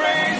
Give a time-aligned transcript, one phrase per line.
[0.00, 0.39] raise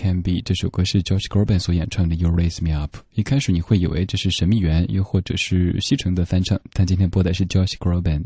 [0.00, 2.14] Can Be》这首歌是 Josh Groban 所演唱的。
[2.14, 8.24] You Raise Me Up，一开始你会以为这是神秘园，又或者是西城的翻唱，但今天播的是 Josh Groban。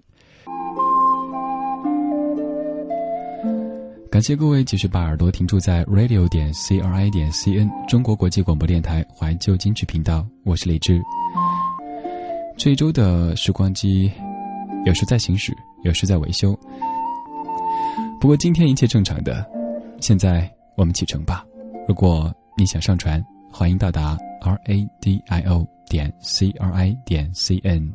[4.08, 11.02] 感谢各位继续把耳朵停住在 radio 点 c r i 点 c n 中国国际广播电台怀旧金曲频道，我是李志。
[12.56, 14.08] 这一周的时光机，
[14.86, 16.56] 有时在行驶，有时在维修。
[18.20, 19.44] 不过今天一切正常的，
[20.00, 21.44] 现在我们启程吧。
[21.86, 23.22] 如果你想上传，
[23.52, 27.92] 欢迎到达 r a d i o 点 c r i 点 c n。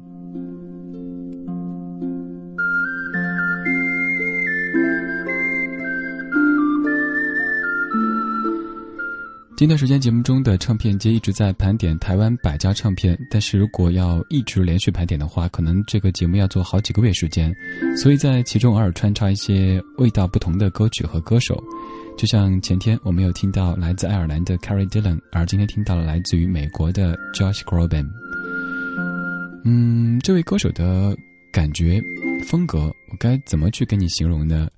[9.58, 17.54] 近段时间节目中的唱片街一直在盘点台湾百家唱片，但是如果要一直连续盘点的话，可能这个节目要做好几个月时间，
[17.98, 21.62] 所以在其中偶尔穿插一些味道不同的歌曲和歌手，
[22.20, 28.06] 就像前天我们有听到来自爱尔兰的 Carrie Dillon，而今天听到了来自于美国的 Josh Groban。
[29.64, 31.16] 嗯，这位歌手的
[31.50, 32.02] 感觉
[32.46, 34.70] 风格，我该怎么去跟你形容呢？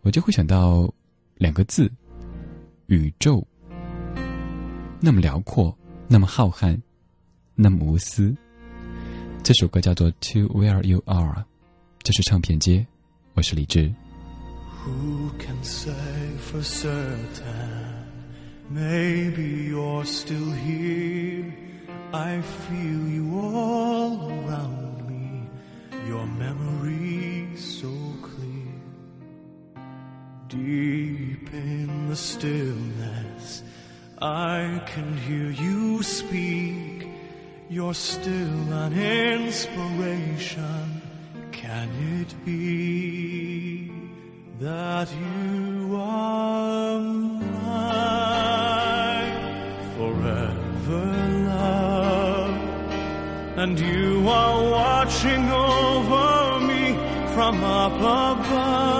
[0.00, 0.90] 我就会想到
[1.36, 1.92] 两个字：
[2.86, 3.46] 宇宙。
[5.00, 5.76] 那么辽阔，
[6.08, 6.80] 那么浩瀚，
[7.56, 8.34] 那么无私。
[9.42, 11.42] 这首歌叫做《To Where You Are》，
[12.02, 12.86] 这是唱片街，
[13.34, 13.92] 我是李志。
[14.84, 18.06] Who can say for certain?
[18.70, 21.54] Maybe you're still here.
[22.12, 25.48] I feel you all around me.
[26.06, 27.92] Your memory so
[28.22, 28.74] clear.
[30.48, 33.62] Deep in the stillness.
[34.20, 37.08] I can hear you speak.
[37.68, 41.02] You're still an inspiration.
[41.52, 41.88] Can
[42.20, 43.27] it be
[44.60, 47.44] that you are mine
[49.96, 51.06] forever,
[51.46, 52.56] love?
[53.56, 56.94] And you are watching over me
[57.34, 58.97] from up above.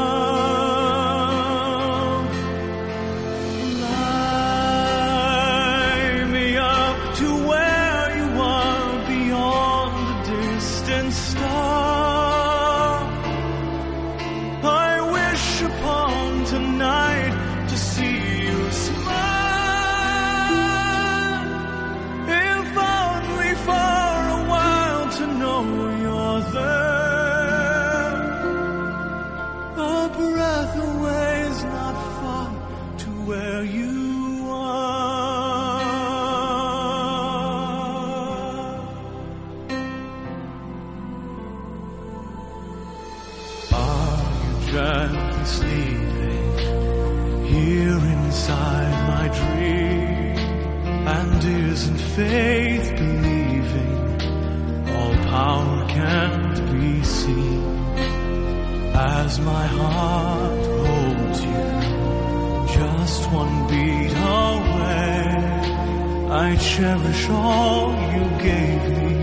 [66.79, 69.15] Cherish all you gave me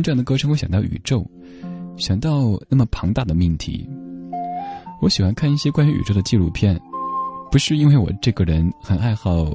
[0.02, 1.26] 这样的歌声，会想到宇宙，
[1.98, 3.90] 想到那么庞大的命题。
[5.02, 6.80] 我喜欢看一些关于宇宙的纪录片，
[7.52, 9.48] 不是因为我这个人很爱好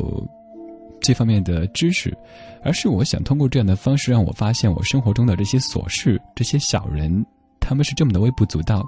[1.01, 2.17] 这方面的知识，
[2.65, 7.25] 而是我想通过这样的方式让我发现我生活中的这些琐事、这些小人，
[7.61, 8.85] 他们是这么的微不足道，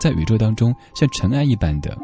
[0.00, 1.96] 在宇宙当中像尘埃一般的。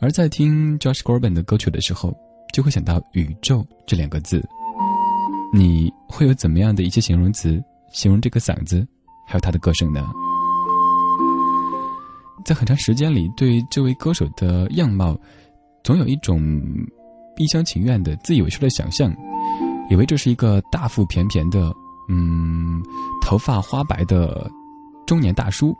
[0.00, 2.16] 而在听 Josh Groban 的歌曲的时候，
[2.54, 4.42] 就会想到“宇宙”这两个字。
[5.52, 7.62] 你会有怎么样的一些形容词
[7.92, 8.86] 形容这个嗓子，
[9.26, 10.06] 还有他的歌声呢？
[12.44, 15.18] 在很长时间里，对这位歌手的样貌，
[15.82, 16.40] 总有一种
[17.36, 19.14] 一厢情愿的、自以为是的想象，
[19.90, 21.72] 以为这是一个大腹便便的、
[22.08, 22.82] 嗯，
[23.22, 24.50] 头发花白的
[25.06, 25.76] 中年大叔。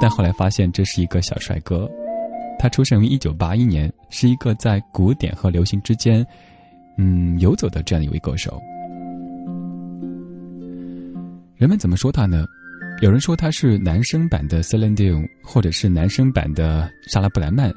[0.00, 1.88] 但后来发现，这是一个小帅哥。
[2.58, 6.26] 他出生于一九八一年，是一个在古典和流行之间，
[6.98, 8.60] 嗯，游走的这样一位歌手。
[11.60, 12.46] 人们怎么说他呢？
[13.02, 17.68] 有人说他是男生版的 Celine Dion，或者是男生版的莎拉布莱曼，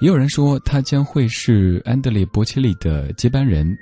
[0.00, 3.76] 也有人说他将会是安德烈波切利的接班人。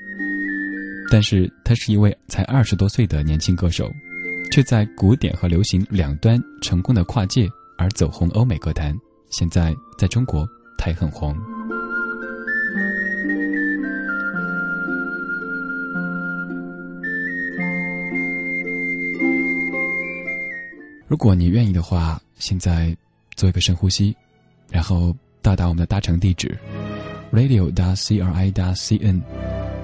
[1.09, 3.89] 但是他是一位才二十多岁的年轻歌手，
[4.51, 8.93] 却在古典和流行两端成功的跨界而走红欧美歌坛。
[9.31, 10.45] 现在在中国，
[10.77, 11.33] 他也很红。
[21.11, 22.97] 如果你愿意的话，现在
[23.35, 24.15] 做一个深呼吸，
[24.71, 25.13] 然后
[25.43, 26.57] 到达我们的搭乘地址
[27.33, 27.69] ：radio.
[27.75, 28.49] 搭 c r i.
[28.53, 29.21] 搭 c n，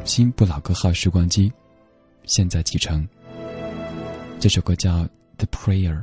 [0.05, 1.53] 新不老歌号时光机，
[2.27, 3.05] 现在启程。
[4.39, 4.99] 这首歌叫
[5.37, 5.95] 《The Prayer》。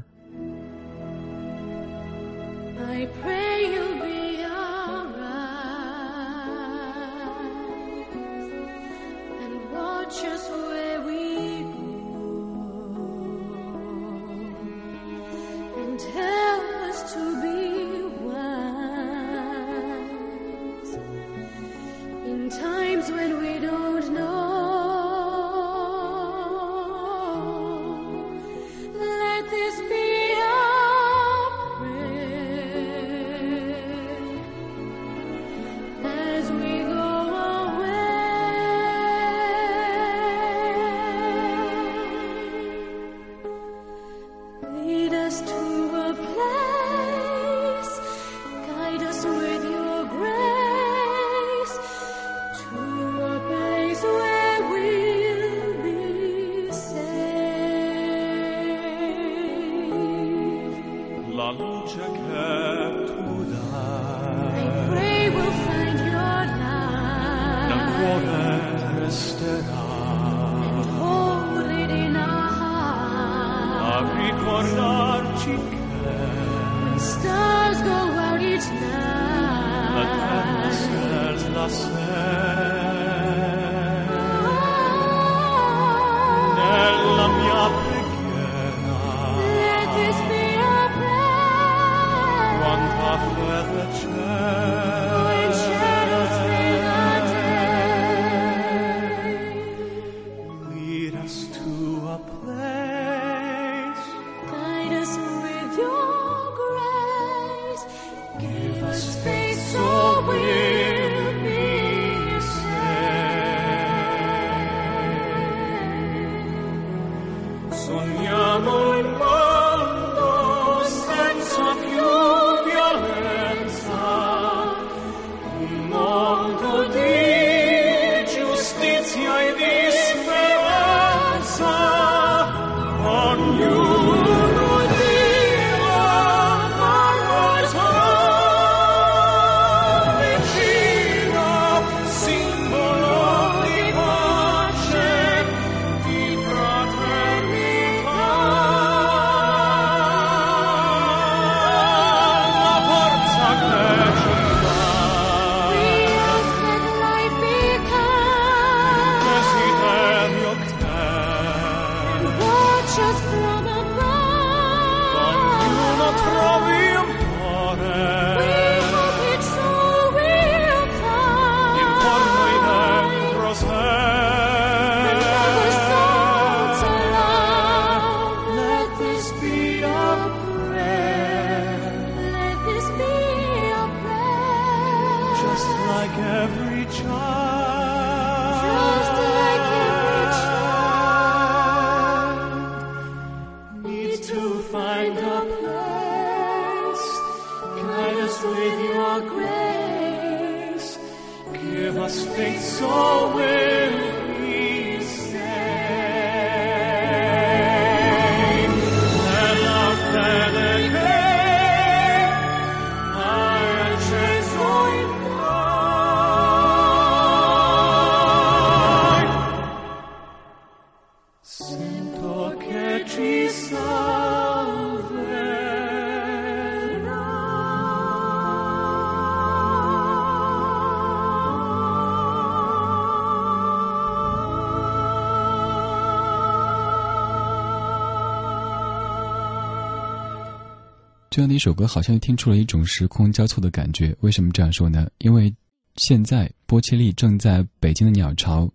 [241.33, 244.15] 这样的一首歌，好像听出了一种时空交错的感觉。
[244.19, 245.07] 为什么这样说呢？
[245.17, 245.51] 因为
[245.95, 248.69] 现在波切利正在北京的鸟巢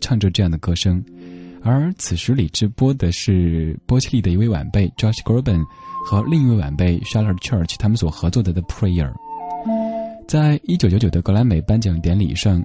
[0.00, 1.04] 唱着这样的歌声，
[1.62, 5.62] 而此时李志播的是波切利的一位晚辈 Josh Groban
[6.06, 9.12] 和另一位晚辈 Charlotte Church 他们所合作的《The Prayer》。
[10.26, 12.64] 在一九九九的格莱美颁奖典礼上，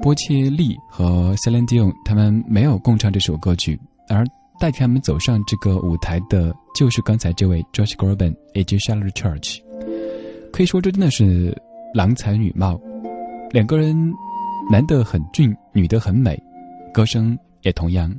[0.00, 3.76] 波切利和 Celine Dion 他们没有共唱这首歌曲，
[4.08, 4.24] 而
[4.58, 9.60] 代替他们走上这个舞台的，就是刚才这位 Josh Groban 以及 Charlotte Church。
[10.52, 11.56] 可以说，这真的是
[11.94, 12.80] 郎才女貌，
[13.50, 13.96] 两个人
[14.70, 16.40] 男的很俊，女的很美，
[16.92, 18.12] 歌声也同样。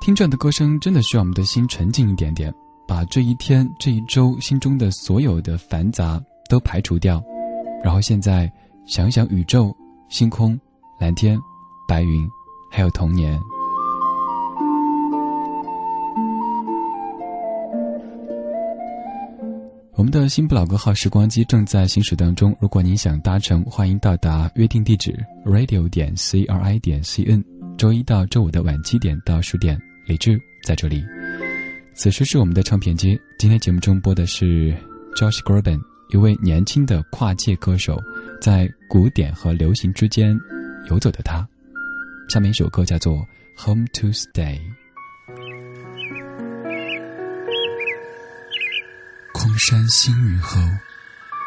[0.00, 2.52] 听这样的歌声，真的需要我们的心沉静一点点，
[2.86, 7.22] 把这一天、这一周心中的所有的繁杂都排除掉，
[7.82, 8.50] 然后现在
[8.86, 9.74] 想想宇宙、
[10.08, 10.58] 星空、
[11.00, 11.38] 蓝天、
[11.88, 12.28] 白云，
[12.70, 13.38] 还有童年。
[19.98, 25.12] 我们的新不老歌号时光机正在行驶当中，如果您想搭乘，欢迎到达约定地址
[25.44, 27.44] radio 点 c r i 点 c n，
[27.76, 29.76] 周一到周五的晚七点到十点，
[30.06, 31.04] 李志在这里。
[31.94, 34.72] 此时是我们的唱片街，今天节目中播的是
[35.16, 38.00] Josh Groban，一位年轻的跨界歌手，
[38.40, 40.38] 在古典和流行之间
[40.88, 41.44] 游走的他。
[42.28, 43.16] 下面一首歌叫做
[43.64, 44.58] 《Home to Stay》。
[49.58, 50.60] 山新雨后，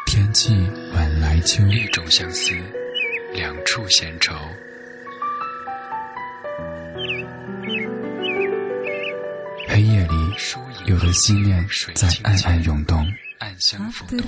[0.04, 0.54] 天气
[0.94, 1.66] 晚来秋。
[1.68, 2.54] 一种相思，
[3.32, 4.34] 两处闲愁。
[9.66, 10.14] 黑夜里，
[10.84, 13.02] 有的思念在暗暗涌动，
[13.38, 14.20] 暗香浮动。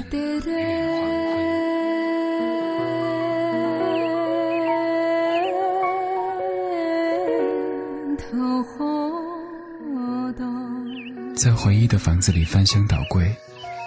[11.37, 13.31] 在回忆的房子里翻箱倒柜，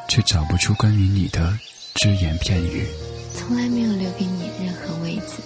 [0.07, 1.57] 却找不出关于你的
[1.95, 2.87] 只言片语。
[3.35, 5.41] 从来没有留给你任何位子，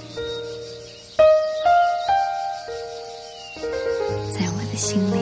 [4.34, 5.18] 在我的心里。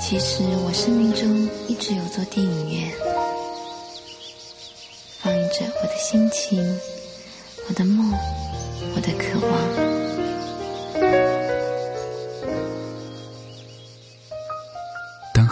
[0.00, 2.92] 其实我生命中一直有座电影院，
[5.20, 6.62] 放映着我的心情、
[7.66, 8.12] 我的梦、
[8.94, 9.81] 我的渴望。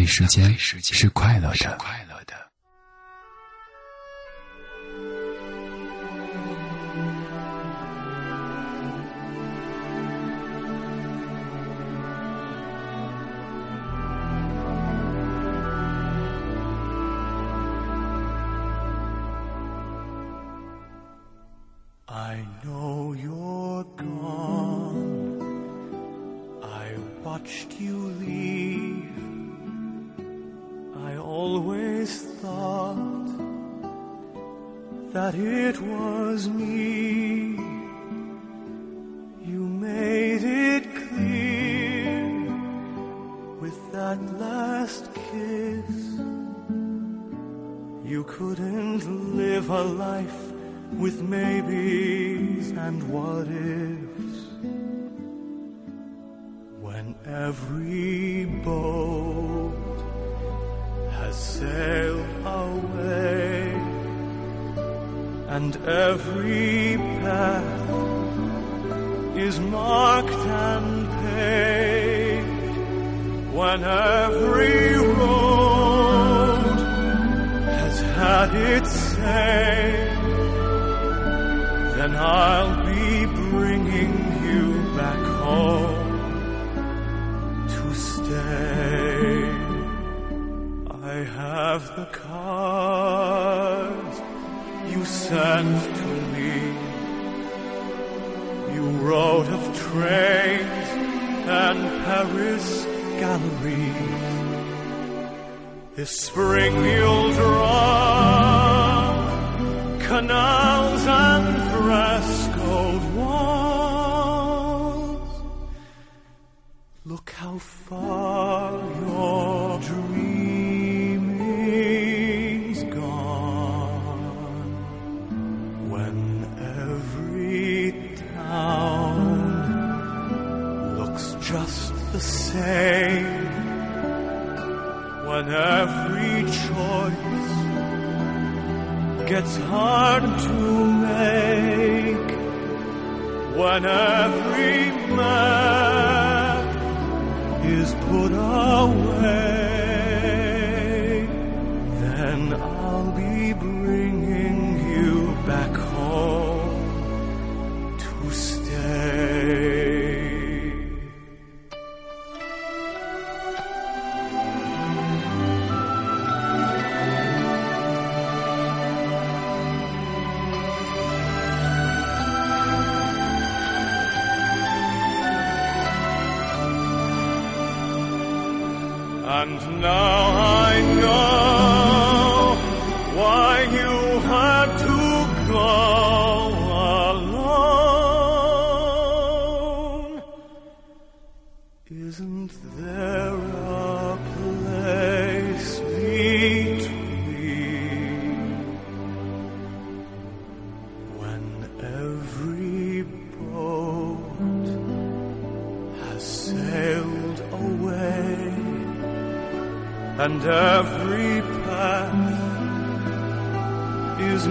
[0.00, 1.99] 费时间是快乐的。
[35.34, 36.19] It was
[65.86, 66.69] every
[106.00, 109.12] This spring you'll draw
[110.00, 112.39] canals and frescoed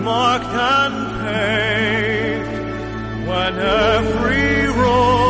[0.04, 2.48] marked and paved
[3.28, 5.29] when every road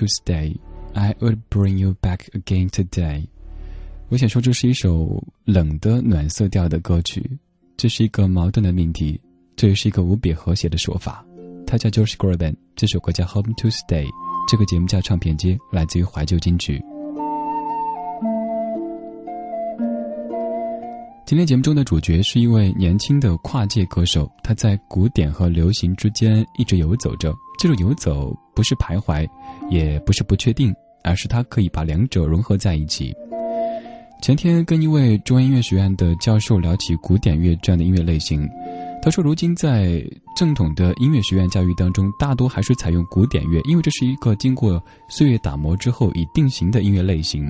[0.00, 0.56] to stay.
[0.94, 3.26] I would bring you back again today.
[4.08, 7.38] 我想说，这是一首冷的暖色调的歌曲，
[7.76, 9.20] 这是一个矛盾的命题，
[9.54, 11.24] 这也是一个无比和谐的说法。
[11.66, 14.06] 他叫 Josh Groban，这首歌叫《Home to Stay》，
[14.50, 16.82] 这个节目叫唱片街，来自于怀旧金曲。
[21.30, 27.32] 今天节目中的主角是一位年轻的跨界歌手，他在古典和流行之间一直游走着。
[27.56, 29.24] 这种游走不是徘徊，
[29.70, 33.14] 也不是不确定，而是他可以把两者融合在一起。
[34.20, 38.44] 前天跟一位中央音乐学院的教授聊起古典乐这样的音乐类型，
[39.00, 47.48] 他说，如今在正统的音乐学院教育当中，大多还是采用古典乐，因为这是一个经过岁月打磨之后已定型的音乐类型。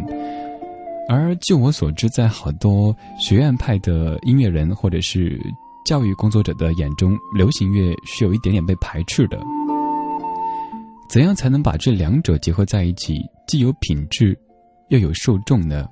[1.08, 5.40] 而就我所知，在好多学院派的音乐人或者是
[5.84, 9.40] 教育工作者的眼中，流行乐是有一点点被排斥的。
[11.08, 14.38] 怎样才能把这两者结合在一起，既有品质，
[14.90, 15.88] 又有受众呢？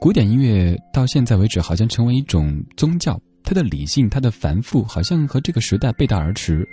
[0.00, 6.66] 古典音乐到现在为止，好像成为一种宗教，它的理性、它的繁复，好像和这个时代背道而驰。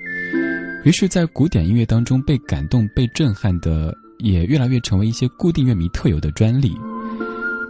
[0.85, 3.93] 于是，在古典音乐当中被感动、被震撼的。
[4.19, 6.77] 也越来越成为一些固定乐迷特有的专利，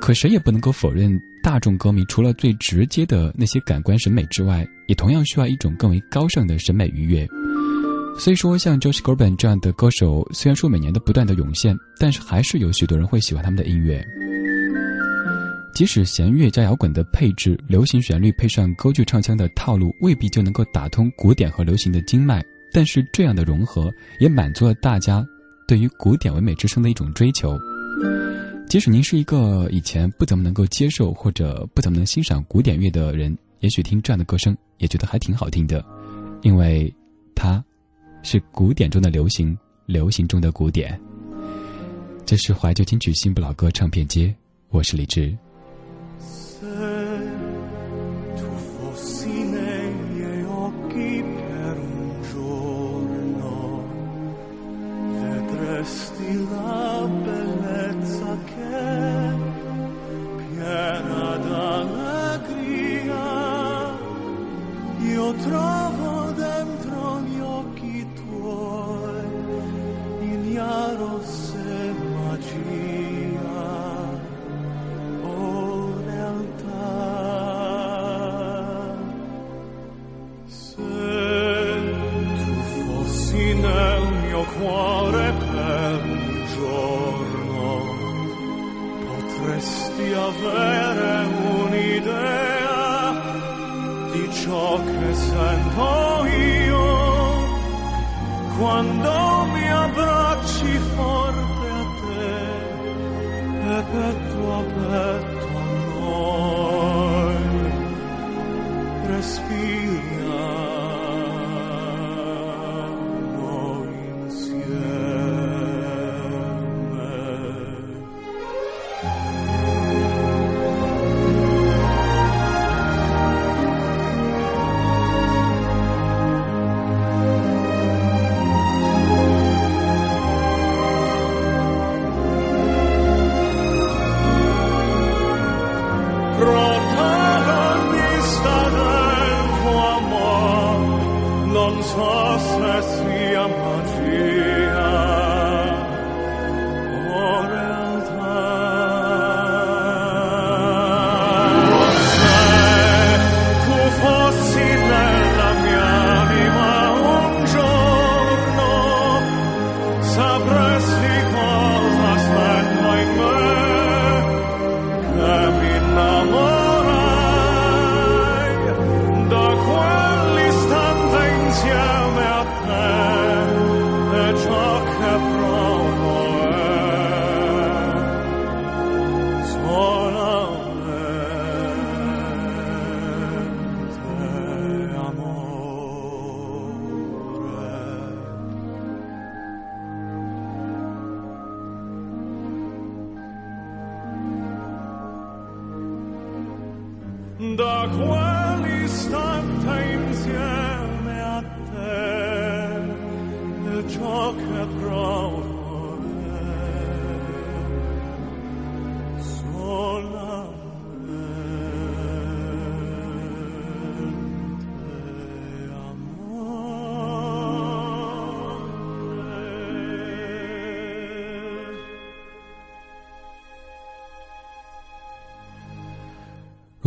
[0.02, 7.28] 可谁也不能够否认，大众歌迷除了最直接的那些感官审美之外，也同样需要一种更为高尚的审美愉悦。
[8.18, 14.06] 所以说，像 Josh Groban 这样的歌手，虽然说每年都不断的涌现，但是还是有许多人会喜欢他们的音乐。
[15.74, 25.26] 即使弦乐加摇滚的配置，流行旋律配上歌剧唱腔的套路，未必就能够打通古典和流行的经脉，但是这样的融合也满足了大家。
[25.70, 27.56] 对于古典唯美之声的一种追求，
[28.68, 35.86] 即使您是一个以前不怎么能够接受或者不怎么能欣赏古典乐的人，也许听这样的歌声也觉得还挺好听的，
[36.42, 36.92] 因为
[37.36, 37.64] 它
[38.24, 39.56] 是古典中的流行，
[39.86, 41.00] 流行中的古典。
[42.26, 44.36] 这是怀旧金曲新不老歌唱片街，
[44.70, 45.38] 我是李志。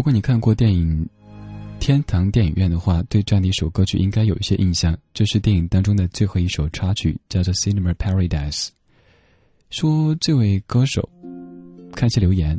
[0.02, 1.08] 如果你看过电影
[1.78, 4.98] 《天堂电影院》的话，对这样的一首歌曲应该有一些印象。
[5.14, 8.66] 这是电影当中的最后一首插曲，叫做《Cinema Paradise》。
[9.70, 11.08] 说这位歌手，
[11.94, 12.58] 看一些留言，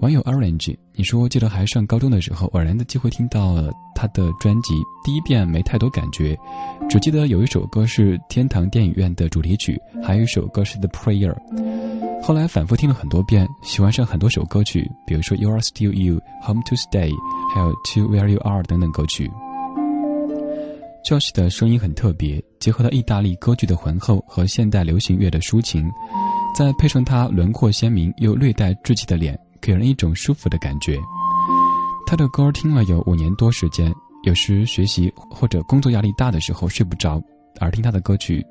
[0.00, 4.72] 网友 Orange，你说记得还上高中的时候，偶然的机会听到了他的专辑，
[5.04, 6.34] 第一遍没太多感觉，
[6.88, 11.34] 只记得有一首歌是《天堂电影院》的主题曲，还有一首歌是《The Prayer》。
[12.22, 16.14] 后来反复听了很多遍，喜欢上很多首歌曲，比如说《You Are Still You》、
[16.46, 17.10] 《Home to Stay》，
[17.54, 19.30] 还有《To Where You Are》等等歌曲。
[21.04, 25.88] Josh 的声音很特别，结合了意大利歌剧的浑厚和现代流行乐的抒情，
[26.52, 30.98] 再配上他轮廓鲜明又略带稚气的脸，给人一种舒服的感觉。
[32.08, 37.22] 他的歌听了有五年多时间，有时学习或者工作压力大的时候睡不着，
[37.60, 38.44] 而听他的歌曲，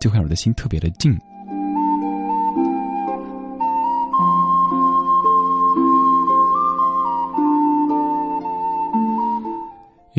[0.00, 1.14] 就会让我的心特别的静。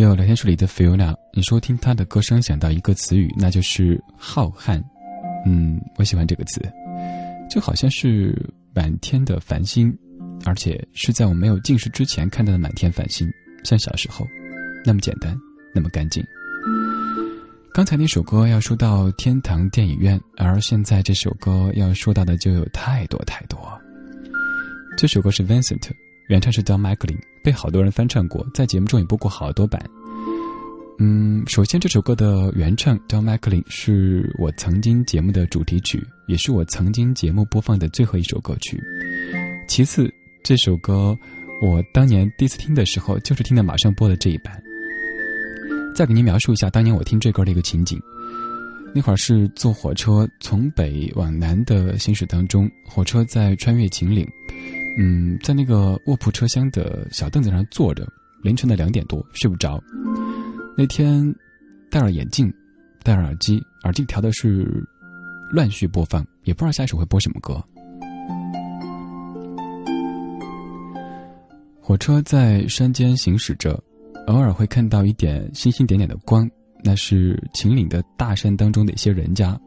[0.03, 4.81] 有聊天室里的 Fiona，你说听他的歌声想到一个词语，那就是浩瀚。
[5.45, 6.61] 嗯，我喜欢这个词，
[7.49, 8.33] 就好像是
[8.73, 9.93] 满天的繁星，
[10.45, 13.29] 而且是在我没有近视之前看到的满天繁星，
[13.63, 14.25] 像小时候，
[14.85, 15.37] 那么简单，
[15.73, 16.23] 那么干净。
[17.73, 23.59] 刚才那首歌要说到天堂电影院，而现在这首歌要说到的就有太多太多。
[24.97, 25.89] 这首歌是 Vincent。
[26.29, 29.83] 原唱是 Don McLean，被好多人翻唱过，在节目中也播过好多版。
[30.99, 38.79] 嗯，首先这首歌的原唱 Don McLean 是我曾经节目的主题曲，也是我曾经节目播放的最后一首歌曲。
[39.67, 40.07] 其次，
[40.43, 41.17] 这首歌
[41.63, 44.61] 我当年第一次听的时候，就是听的马上播的这一版。
[45.95, 47.99] 再给您描述一下当年我听这歌的一个情景。
[48.93, 54.27] 那会儿是坐火车从北往南的行驶当中，火车在穿越秦岭，
[54.97, 58.05] 嗯，在那个卧铺车厢的小凳子上坐着，
[58.43, 59.81] 凌晨的两点多睡不着。
[60.77, 61.33] 那天
[61.89, 62.53] 戴了眼镜，
[63.03, 64.85] 戴着耳机，耳机调的是
[65.51, 67.63] 乱序播放，也不知道下一首会播什么歌。
[71.81, 73.81] 火车在山间行驶着，
[74.27, 76.49] 偶尔会看到一点星星点点的光。
[76.81, 79.59] 那是秦岭的大山当中的一些人家，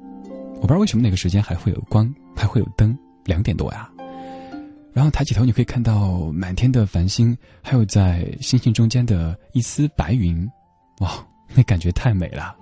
[0.54, 3.91] 我不知道为什么那个时间还会有光，还会有灯，两点多呀。
[4.92, 10.46] 然后抬起头，你可以看到满天的繁星，还有在星星中间的一丝白云，
[11.00, 11.12] 哇，
[11.54, 12.54] 那感觉太美了。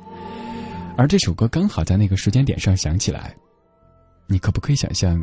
[0.97, 3.35] 而这首歌刚好在那个时间点上响起来，
[4.29, 5.21] 你可不可以想象，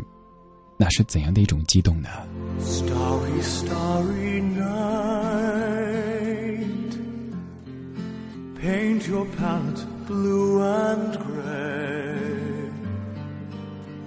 [0.78, 2.10] 那是怎样的一种激动呢
[2.62, 4.28] ？Starry, starry
[8.60, 11.57] Paint your palette blue and gray.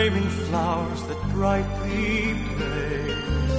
[0.00, 3.58] Flaming flowers that brightly blaze.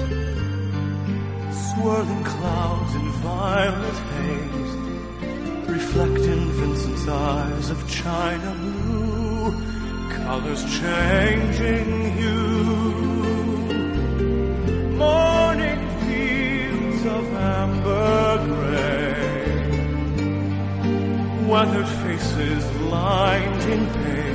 [1.70, 4.74] Swirling clouds in violet haze.
[5.70, 9.52] Reflect in Vincent's eyes of china blue
[10.16, 12.92] colors changing hue.
[14.98, 19.60] Morning fields of amber gray,
[21.48, 24.31] weathered faces lined in pain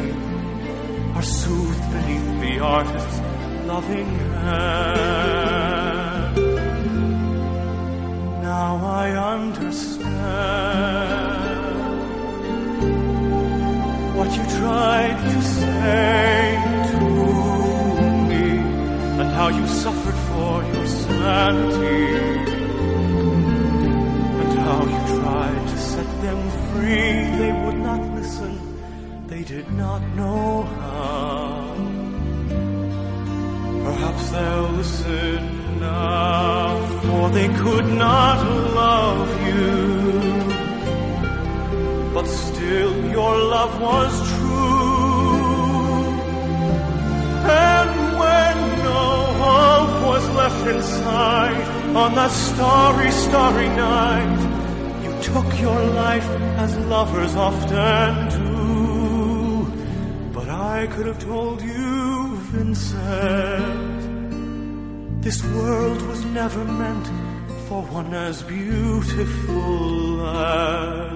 [2.56, 3.20] the artist's
[3.66, 4.08] loving
[4.42, 5.16] hand.
[8.42, 10.16] Now I understand
[14.16, 16.58] what you tried to say
[16.92, 17.00] to
[18.30, 18.46] me
[19.20, 22.04] and how you suffered for your sanity
[24.40, 26.40] and how you tried to set them
[26.70, 27.12] free.
[27.40, 28.52] They would not listen,
[29.26, 31.45] they did not know how.
[34.06, 38.38] Perhaps they'll listen now, for they could not
[38.72, 39.86] love you
[42.14, 45.36] but still your love was true.
[47.44, 48.56] And when
[48.90, 49.06] no
[49.44, 51.60] hope was left inside
[51.94, 54.38] on that starry, starry night,
[55.04, 56.28] you took your life
[56.64, 59.72] as lovers often do.
[60.32, 63.85] But I could have told you, Vincent,
[65.26, 67.08] this world was never meant
[67.66, 71.15] for one as beautiful as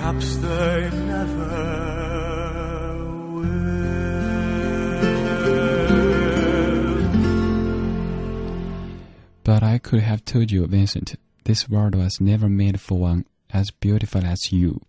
[0.00, 1.76] Perhaps they never
[9.44, 11.14] But I could have told you, Vincent,
[11.44, 14.80] this world was never made for one as beautiful as you.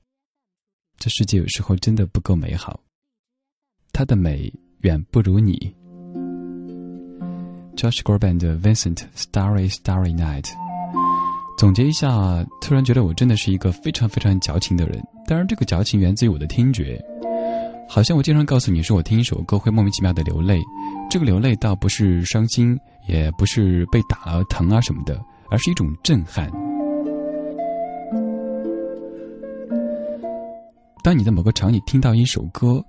[0.98, 2.80] 这世界有时候真的不够美好，
[3.94, 4.52] 它的美
[4.82, 5.76] 远不如你。
[7.76, 10.50] Josh Groban 的 Vincent Starry Starry Night。
[11.63, 15.01] 总结一下，突然觉得我真的是一个非常非常矫情的人。
[15.29, 17.01] 当然，这个矫情源自于我的听觉，
[17.89, 20.61] 好像我经常告诉你说，我听一首歌会莫名其妙的流泪。
[21.09, 26.51] 这个流泪倒不是伤心，也不是被打了疼啊什么的，而是一种震撼。
[31.05, 32.85] 当你在某个场景听到一首歌，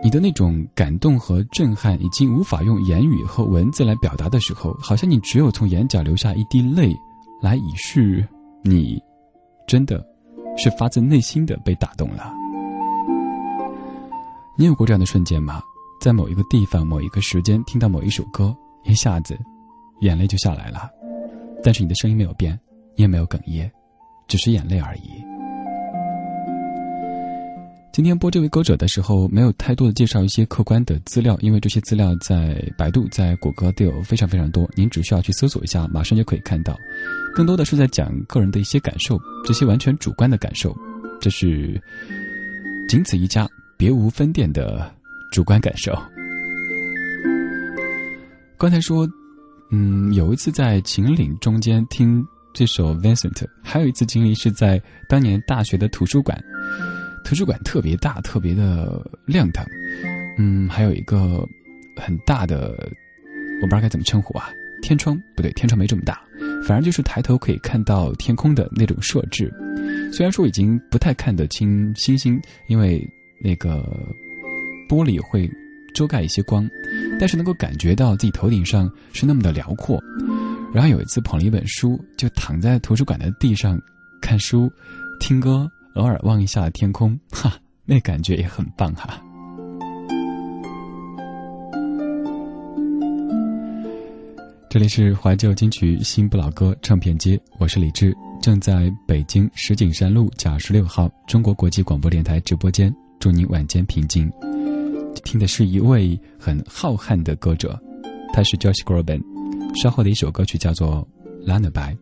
[0.00, 6.94] 你的那种感动和震撼已经无法用言语和文字来表达的时候，好像你只有从眼角流下一滴泪，
[7.40, 8.26] 来以示
[8.62, 9.02] 你
[9.66, 10.04] 真的
[10.56, 12.32] 是发自内心的被打动了。
[14.58, 15.62] 你有过这样的瞬间吗？
[16.00, 19.38] 在某一个地方、某一个时间，听到某一首歌，一下子，
[20.00, 20.90] 眼泪就下来了。
[21.62, 22.58] 但是你的声音没有变，
[22.96, 23.70] 你也没有哽咽，
[24.26, 25.29] 只是眼泪而已。
[27.92, 36.76] 今天播这位歌者的时候，没有太多的介绍一些客观的资料，因为这些资料在百度、在谷歌都有非常非常多，您只需要去搜索一下，马上就可以看到。
[37.34, 40.76] 更多的是在讲个人的一些感受，这些完全主观的感受，
[41.20, 41.80] 这是
[42.88, 44.90] 仅此一家，别无分店的。
[45.32, 45.96] 主观感受。
[48.58, 49.08] 刚才说，
[49.70, 52.20] 嗯，有一次在秦岭中间听
[52.52, 56.36] 这首 Vincent，还有一次经历是在当年大学的图书馆，
[57.24, 59.64] 图书馆特别大，特别的亮堂，
[60.38, 61.46] 嗯，还有一个
[61.96, 62.70] 很大的，
[63.60, 64.50] 我不知道该怎么称呼啊，
[64.82, 66.20] 天窗不对，天窗没这么大，
[66.66, 69.52] 反正就是抬头可以看到天空的那种设置。
[70.12, 73.06] 虽然说已经不太看得清星星，因为
[73.42, 73.84] 那个。
[74.90, 75.48] 玻璃会
[75.94, 76.68] 遮盖一些光，
[77.20, 80.02] 但是能够感觉到自己头顶上是那么的辽阔。
[80.74, 83.80] 然后有一次捧了一本书，就躺在图书馆的地上
[84.20, 84.68] 看书、
[85.20, 87.52] 听歌，偶尔望一下天空， 哈，
[87.84, 89.20] 那感觉也很棒哈。
[94.68, 104.30] 这里是怀旧金曲新不老歌唱片街，我是李志，正在北京石景山路甲十六号中国国际广播电台直播间，祝您晚间平静。
[105.24, 107.76] 听的是一位很浩瀚的歌者，
[108.32, 109.20] 他是 Josh Groban。
[109.74, 111.06] 稍后的一首歌曲叫做
[111.46, 111.92] 《Lullaby》，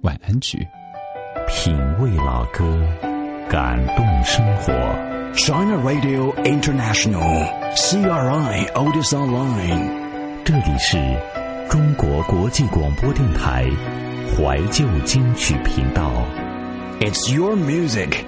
[0.00, 0.66] 晚安曲。
[1.46, 2.64] 品味老歌，
[3.49, 4.71] 感动生活。
[5.35, 10.03] China Radio International，CRI Otis Online。
[10.45, 10.97] 这里是
[11.69, 13.67] 中国国际广播电台
[14.37, 16.11] 怀旧金曲频道。
[16.99, 18.23] It's your music.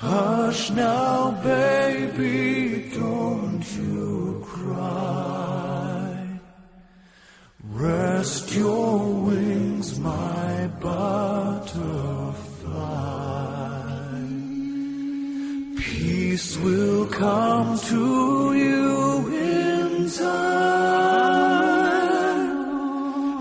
[0.00, 6.40] Hush now, baby, don't you cry.
[7.74, 12.11] Rest your wings, my butterfly.
[16.33, 21.43] Peace will come to you in time,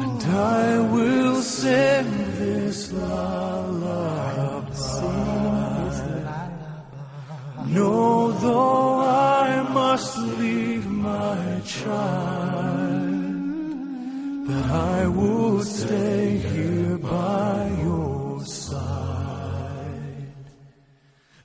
[0.04, 4.32] and I will sing this lullaby.
[7.78, 13.06] No, though I must leave my child,
[14.46, 17.91] but I will stay here by your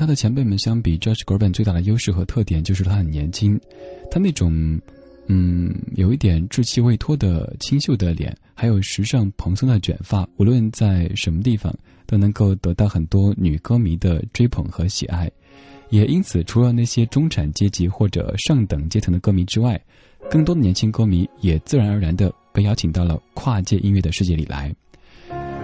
[0.04, 3.58] 他的前辈们相比，Josh Groban 最大的优势和特点就是他很年轻，
[4.10, 4.78] 他那种，
[5.28, 11.74] 嗯，有一点稚气未脱的清秀的脸，还有时尚蓬松的卷发，无论在什么地方
[12.04, 15.26] 都能够得到很多女歌迷的追捧和喜爱，
[15.88, 19.82] 也因此，除了那些中产阶级或者上等阶层的歌迷之外，
[20.30, 24.70] 更多的年轻歌迷也自然而然的被邀请到了跨界音乐的世界里来。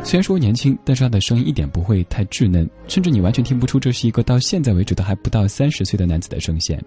[0.02, 6.82] 虽然说年轻，但是他的声音一点不会太稚嫩，甚至你完全听不出这是一个到现在为止都还不到三十岁的男子的声线。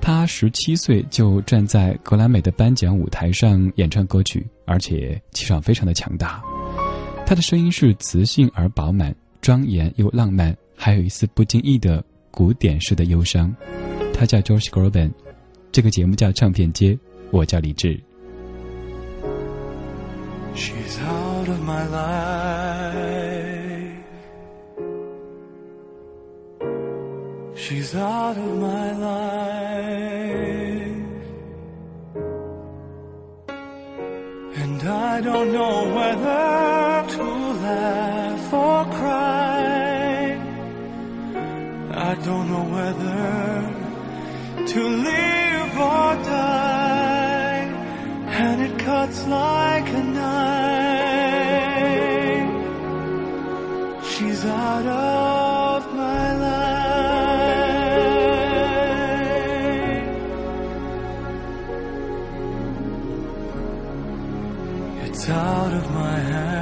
[0.00, 6.42] 他十七岁就站在格莱美的颁奖舞台上演唱歌曲，而且气场非常的强大。
[7.24, 13.52] 他的声音是磁性而饱满，庄严又浪漫，还有一丝不经意的古典式的忧伤。
[14.12, 15.10] 他叫 George Groban，
[15.72, 16.96] 这个节目叫唱片街，
[17.30, 18.00] 我叫李志。
[20.54, 20.98] She's
[21.46, 23.06] out of my life.
[27.54, 29.36] She's out of my life.
[34.62, 37.24] And I don't know whether to
[37.66, 40.38] laugh or cry.
[42.08, 43.24] I don't know whether
[44.72, 44.80] to
[45.10, 47.66] live or die.
[48.44, 50.15] And it cuts like a
[54.46, 56.66] out of my life.
[65.06, 66.56] It's out of my hands.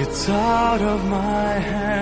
[0.00, 1.92] It's out of my hands.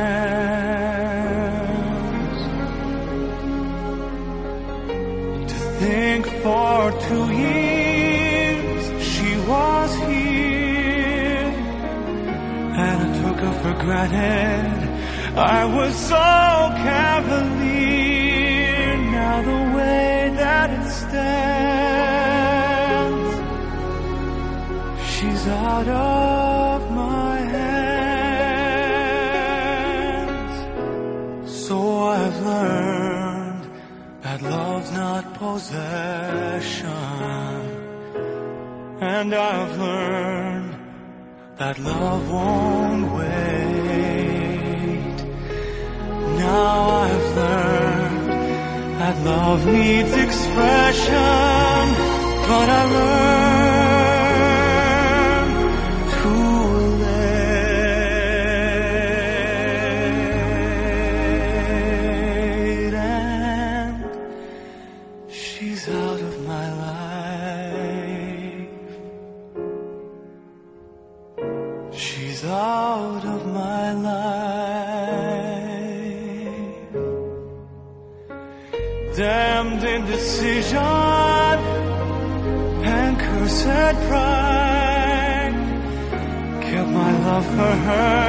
[5.52, 7.79] To think for two years
[13.42, 14.88] I for granted.
[15.36, 16.14] I was so
[16.86, 17.88] cavalier.
[19.12, 21.30] Now the way that it stands,
[25.10, 27.76] she's out of my hands.
[31.66, 33.64] So I've learned
[34.20, 36.88] that love's not possession.
[39.00, 40.59] And I've learned
[41.60, 43.28] that love won't wait.
[46.38, 48.28] Now I've learned
[48.98, 51.14] that love needs expression,
[52.48, 53.49] but I learned
[87.90, 88.19] her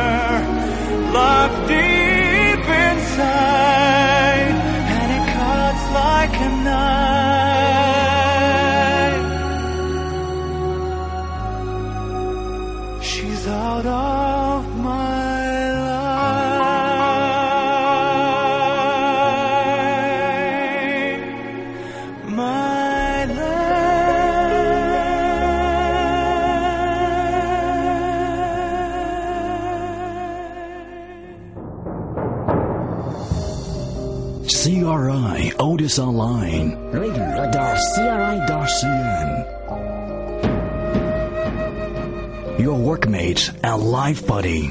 [42.61, 44.69] Your workmate and life buddy.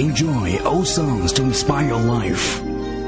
[0.00, 2.60] Enjoy old songs to inspire your life.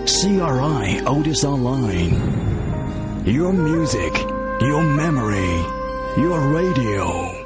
[0.07, 3.25] CRI Otis Online.
[3.25, 4.13] Your music,
[4.61, 5.55] your memory,
[6.21, 7.42] your radio.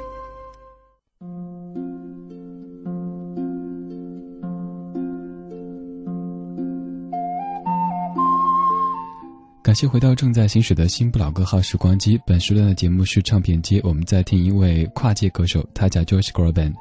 [9.77, 12.19] 谢回到正在行驶的新不老歌号时光机。
[12.25, 16.73] 本时段的节目是唱片街，我们在听一位跨界歌手，他叫 Josh Groban。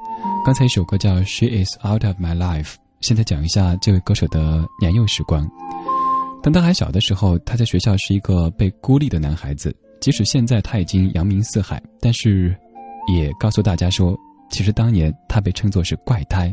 [0.46, 2.62] 刚才一首歌叫《She Is Out of My Life》。
[3.02, 5.46] 现在讲一下这位歌手的年幼时光。
[6.42, 9.76] 当他还小的时候，他在学校是一个被孤立的男孩子。
[10.00, 12.56] 即使现在他已经扬名四海，但是
[13.14, 14.16] 也告诉大家说，
[14.50, 16.50] 其实当年他被称作是怪胎。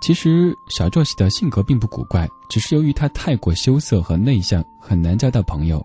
[0.00, 5.84] 其实小作喜的性格并不古怪，只是由于他太过羞涩和内向，很难交到朋友。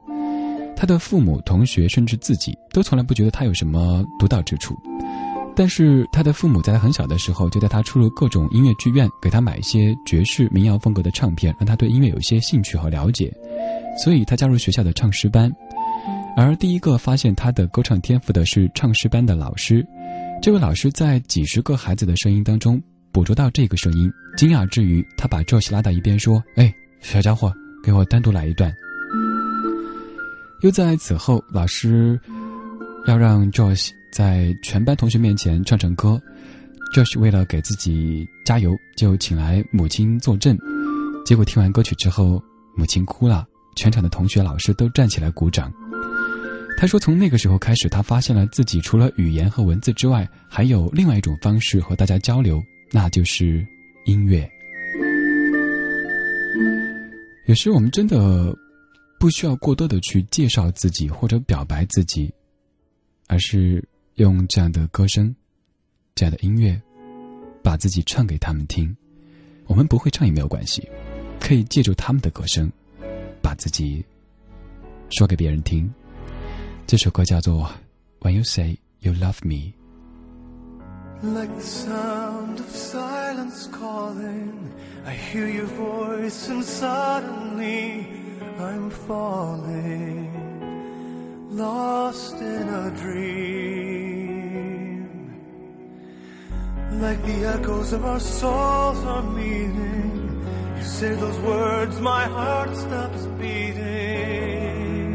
[0.75, 4.75] 他的父母、同学甚至自己都从来不觉得他有什么独到之处。
[5.55, 13.31] 但是他的父母在他很小的时候就带他出入各种音乐剧院，给他买一些爵士民谣风格的唱片，让他对音乐有一些兴趣和了解。
[14.03, 15.51] 所以他加入学校的唱诗班。
[16.35, 19.85] 而第一个发现他的歌唱天赋的是唱诗班的老师。
[20.41, 22.81] 这位老师在几十个孩子的声音当中
[23.13, 27.53] 捕捉到这个声音，惊讶之余，他把 Josh 拉到一边说：“哎，小家伙，
[27.83, 28.75] 给我单独来一段。”
[30.61, 32.19] 又在此后，老师
[33.05, 33.91] 要让 Josh。
[34.11, 36.21] 在全班同学面前唱唱歌
[36.93, 40.55] ，Josh 为了给自己加油，就请来母亲坐镇。
[41.25, 42.39] 结果听完歌曲之后，
[42.77, 43.43] 母亲哭了，
[43.75, 45.73] 全场的同学、老师都站起来鼓掌。
[46.77, 52.63] 他说：“从那个时候开始，他发现了自己除了语言和文字之外，还有另外一种方式和大家交流，
[52.93, 53.67] 那就是
[54.05, 54.49] 音乐。
[57.47, 58.55] 有时我们真的
[59.19, 62.33] 不需要过多的去介绍自己或者表白自己，
[63.27, 63.83] 而是。”
[64.17, 65.35] 用这样的歌声，
[66.13, 66.79] 这样的音乐，
[67.63, 68.95] 把自己唱给他们听。
[69.65, 70.87] 我们不会唱也没有关系，
[71.39, 72.71] 可以借助他们的歌声，
[73.41, 74.05] 把自己
[75.09, 75.91] 说给别人听。
[76.85, 77.67] 这首歌叫做
[78.23, 79.73] 《When You Say You Love Me》。
[91.49, 93.37] Lost in a dream.
[96.99, 100.45] Like the echoes of our souls are meeting.
[100.77, 105.13] You say those words, my heart stops beating.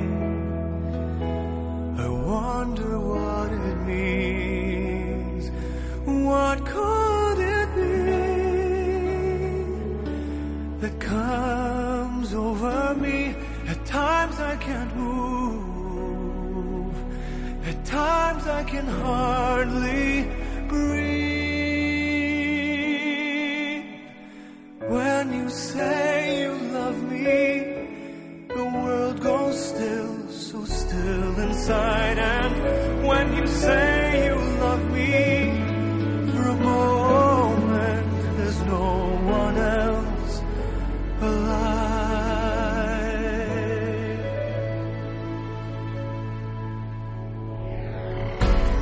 [1.99, 4.48] I wonder what it means.
[6.39, 7.99] What could it be
[10.83, 13.19] that comes over me?
[13.73, 15.65] At times I can't move
[17.71, 20.29] At times I can hardly
[20.73, 21.49] breathe.
[24.95, 27.37] When you say you love me,
[28.57, 32.19] the world goes still, so still inside.
[32.19, 32.55] And
[33.09, 33.98] when you say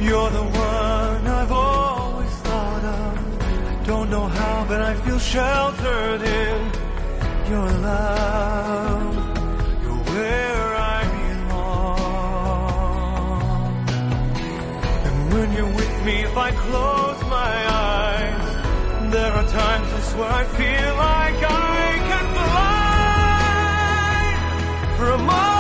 [0.06, 3.18] You're the one I've always thought of.
[3.72, 6.70] I don't know how, but I feel sheltered in
[7.50, 9.14] your love.
[9.82, 11.88] You're where I belong.
[15.06, 17.54] And when you're with me, if I close my
[17.90, 18.46] eyes,
[19.10, 22.76] there are times I swear I feel like I can fly
[24.98, 25.55] for a moment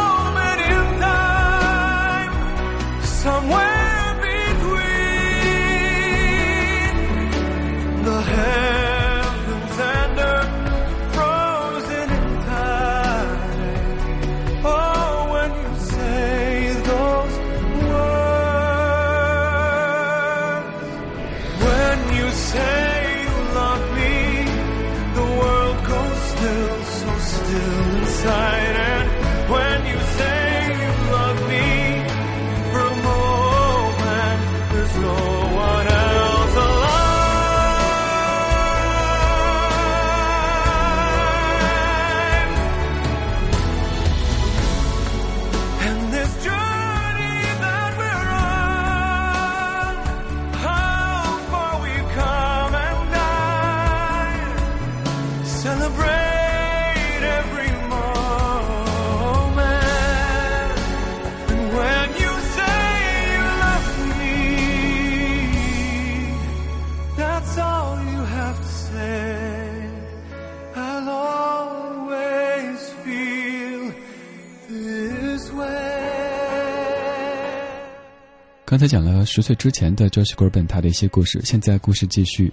[78.68, 82.52] 刚才讲了十岁之前的 Josh Groban 他的一些故事，现在故事继续。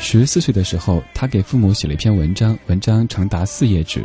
[0.00, 4.04] 十四岁的时候，他给父母写了一篇文章，文章长达四页纸，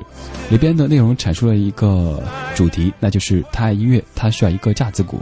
[0.51, 5.20] 里边的内容阐述了一个主题，那就是他爱音乐，他需要一个架子鼓。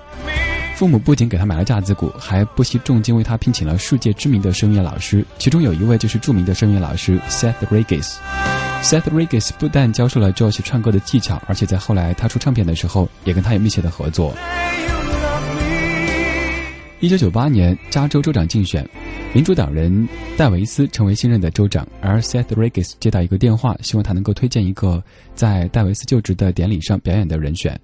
[0.76, 8.16] 父母不仅给他买了架子鼓，还不惜重金为他聘请了世界知名的声乐老师，其中有一位就是著名的声乐老师 Seth Regis。
[8.84, 14.36] Seth Regis 不但教授了 Josh 唱歌的技巧，而且在后来他出唱片的时候，也跟他有密切的合作。
[17.06, 18.84] 一九九八年，加州州长竞选，
[19.32, 25.04] 民主党人戴维斯成为新任的州长，而 Seth Regis 接到一个电话，希望他能够推荐一个
[25.36, 27.80] 在戴维斯就职的典礼上表演的人选。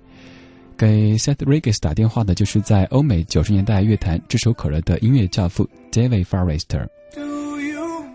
[0.75, 6.87] 给 Seth Regis 打电话的就是在欧美九十年代乐坛炙手可热的音乐教父 David Forrester，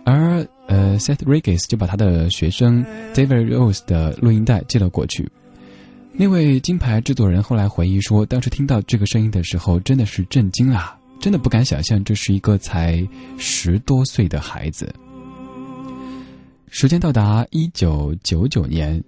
[0.05, 2.85] 而呃 Seth Regis 就把他的学生
[3.15, 5.31] David Rose 的录音带寄了过去。
[6.19, 10.96] 那位金牌制作人后来回忆说，当时听到这个声音的时候，真的是震惊啊！
[11.21, 13.07] 真的不敢想象这是一个才
[13.39, 14.95] 十多岁的孩子。
[16.69, 19.03] 时间到达一九九九年，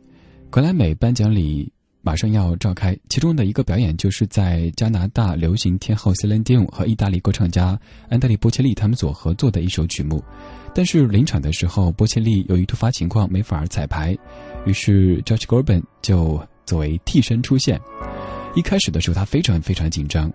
[0.50, 1.72] 格莱美颁奖礼。
[2.00, 7.78] 马上要召开，其中的一个表演就是在加拿大流行天后 Celine Dion 和意大利歌唱家
[8.08, 10.22] 安德里波切利他们所合作的一首曲目。
[10.72, 14.16] 但是临场的时候，波切利由于突发情况没法彩排，
[14.64, 17.78] 于是 George g o r b a n 就作为替身出现。
[18.54, 20.32] 一开始的时候，他非常非常紧张。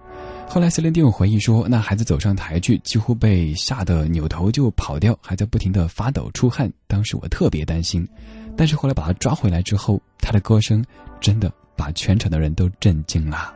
[0.48, 6.72] 后来 Celine Dion 回忆说，那孩子走上台去，几乎被吓得扭头就跑掉，还在不停的发抖出汗。
[6.88, 8.08] 当时我特别担心，
[8.56, 10.84] 但是后来把他抓回来之后，他的歌声
[11.20, 11.52] 真的。
[11.76, 13.52] 把全场的人都震惊了。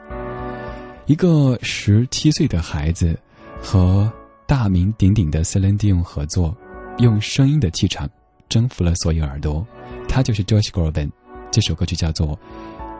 [1.05, 3.17] 一个十七岁的孩子
[3.61, 4.11] 和
[4.47, 6.57] 大名鼎鼎的 Celine Dion 合作，
[6.97, 8.09] 用声音的气场
[8.49, 9.63] 征服了所有耳朵。
[10.09, 11.11] 他就是 Josh Groban。
[11.51, 12.29] 这首歌曲叫做《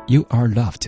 [0.06, 0.86] You Are Loved,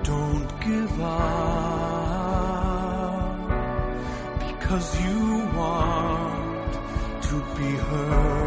[0.04, 1.10] Don't give up
[4.46, 5.20] because you
[5.58, 6.72] want
[7.24, 8.43] to be heard.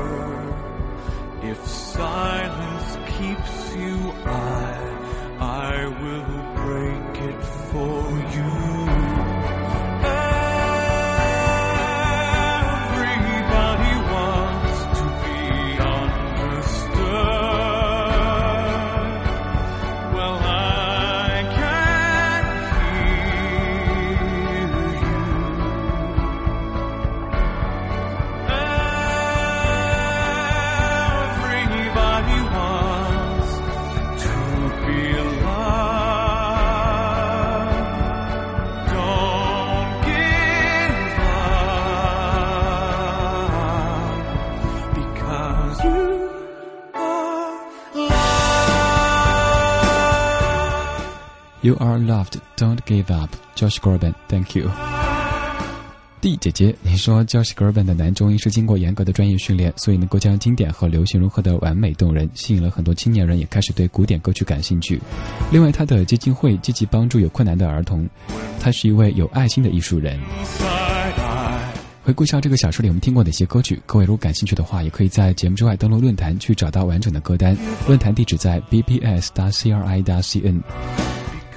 [1.50, 4.74] If silence keeps you, I,
[5.40, 7.42] I will break it
[7.72, 8.07] for
[51.68, 53.36] You are loved, don't give up.
[53.58, 54.72] Josh Groban, thank you.
[56.22, 64.98] D 姐姐，你说 Josh Groban 的男中音是经过严格的专业训练，所以能够将经典和流行融合的完美动人，吸引了很多青年人，也开始对古典歌曲感兴趣。
[65.52, 68.08] 另外，他的基金会积极帮助有困难的儿童，
[68.62, 70.18] 他是一位有爱心的艺术人。
[72.02, 77.58] 回顾一下这个小说里我们听过哪些歌曲，各位如果感兴趣的话，也可以在节目之外登录论坛去找到完整的歌单。
[77.86, 80.62] 论坛地址在 bps.cri.cn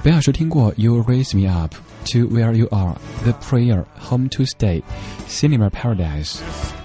[0.00, 0.02] cri.
[0.02, 0.02] 大 cn。
[0.02, 1.74] 本小说听过 You Raise Me Up
[2.06, 4.82] to Where You Are, The Prayer, Home to Stay,
[5.26, 6.38] Cinema Paradise,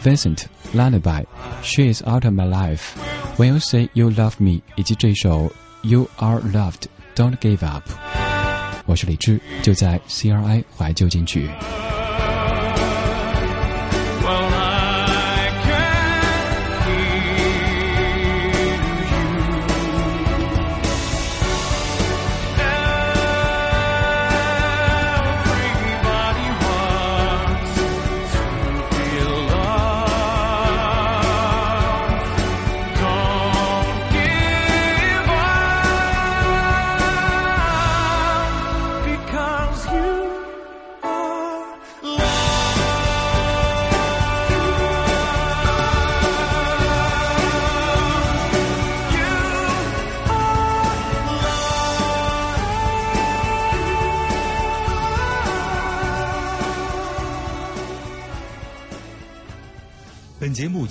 [0.04, 1.26] Vincent, Lullaby,
[1.62, 2.98] She Is Out of My Life,
[3.38, 5.52] When You Say You Love Me，以及这首
[5.84, 6.86] You Are Loved,
[7.16, 7.84] Don't Give Up。
[8.88, 11.48] 我是李志，就在 CRI 怀旧金曲。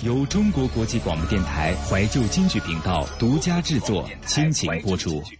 [0.06, 5.20] 由中国国际广播电台怀旧京剧频道独家制作，倾情播出。